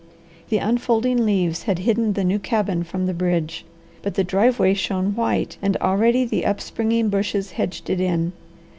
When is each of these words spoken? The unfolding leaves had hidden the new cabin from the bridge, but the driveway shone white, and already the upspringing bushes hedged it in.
The 0.49 0.57
unfolding 0.57 1.25
leaves 1.27 1.61
had 1.69 1.77
hidden 1.77 2.13
the 2.13 2.23
new 2.23 2.39
cabin 2.39 2.83
from 2.83 3.05
the 3.05 3.13
bridge, 3.13 3.65
but 4.01 4.15
the 4.15 4.23
driveway 4.23 4.73
shone 4.73 5.13
white, 5.15 5.57
and 5.61 5.77
already 5.77 6.25
the 6.25 6.43
upspringing 6.43 7.09
bushes 7.09 7.51
hedged 7.51 7.87
it 7.87 7.99
in. 8.01 8.33